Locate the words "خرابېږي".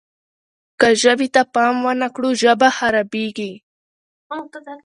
2.77-3.53